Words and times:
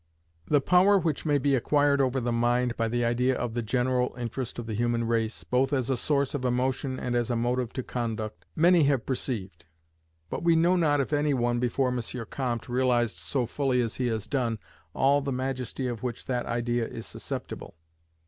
The 0.47 0.61
power 0.61 0.97
which 0.97 1.27
may 1.27 1.37
be 1.37 1.53
acquired 1.53 2.01
over 2.01 2.19
the 2.19 2.31
mind 2.31 2.75
by 2.75 2.87
the 2.87 3.05
idea 3.05 3.35
of 3.37 3.53
the 3.53 3.61
general 3.61 4.15
interest 4.17 4.57
of 4.57 4.65
the 4.65 4.73
human 4.73 5.03
race, 5.03 5.43
both 5.43 5.71
as 5.71 5.91
a 5.91 5.95
source 5.95 6.33
of 6.33 6.43
emotion 6.43 6.99
and 6.99 7.15
as 7.15 7.29
a 7.29 7.35
motive 7.35 7.71
to 7.73 7.83
conduct, 7.83 8.43
many 8.55 8.85
have 8.85 9.05
perceived; 9.05 9.65
but 10.27 10.41
we 10.41 10.55
know 10.55 10.75
not 10.75 11.01
if 11.01 11.13
any 11.13 11.35
one, 11.35 11.59
before 11.59 11.89
M. 11.89 11.99
Comte, 12.31 12.67
realized 12.67 13.19
so 13.19 13.45
fully 13.45 13.79
as 13.79 13.97
he 13.97 14.07
has 14.07 14.25
done, 14.25 14.57
all 14.95 15.21
the 15.21 15.31
majesty 15.31 15.85
of 15.85 16.01
which 16.01 16.25
that 16.25 16.47
idea 16.47 16.87
is 16.87 17.05
susceptible. 17.05 17.75